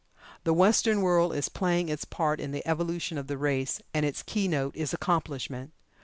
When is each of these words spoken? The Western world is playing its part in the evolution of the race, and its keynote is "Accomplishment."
The 0.45 0.53
Western 0.55 1.03
world 1.03 1.35
is 1.35 1.47
playing 1.47 1.87
its 1.87 2.05
part 2.05 2.39
in 2.39 2.51
the 2.51 2.67
evolution 2.67 3.19
of 3.19 3.27
the 3.27 3.37
race, 3.37 3.79
and 3.93 4.03
its 4.03 4.23
keynote 4.23 4.75
is 4.75 4.95
"Accomplishment." 4.95 5.73